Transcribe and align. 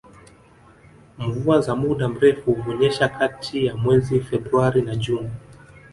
Mvua 1.17 1.61
za 1.61 1.75
muda 1.75 2.07
mrefu 2.09 2.53
hunyesha 2.53 3.07
kati 3.09 3.65
ya 3.65 3.75
mwezi 3.75 4.19
Februari 4.19 4.81
na 4.81 4.95
Juni 4.95 5.31